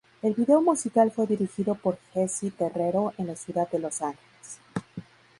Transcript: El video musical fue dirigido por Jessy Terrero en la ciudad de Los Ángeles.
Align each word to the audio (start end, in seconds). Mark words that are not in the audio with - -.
El 0.23 0.33
video 0.33 0.61
musical 0.63 1.11
fue 1.11 1.27
dirigido 1.27 1.75
por 1.75 1.99
Jessy 2.15 2.49
Terrero 2.49 3.13
en 3.19 3.27
la 3.27 3.35
ciudad 3.35 3.69
de 3.69 3.77
Los 3.77 4.01
Ángeles. 4.01 4.57